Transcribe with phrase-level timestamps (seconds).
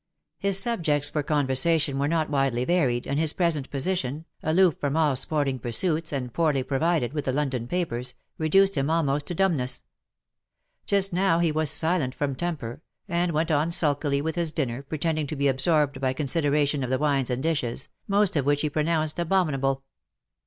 [0.39, 5.13] His subjects for conversation were not widely varied, and his present position, aloof from all
[5.15, 9.83] sporlicg pursuits, and poorly provided with the London papers, reduced him almost to dumbness.
[10.87, 15.27] Just now he was silent from temper, and went on sulkily with his dinner, pretending
[15.27, 19.19] to be absorbed by consideration of the wines and dishes, most of which he pronounced
[19.19, 19.83] abominable.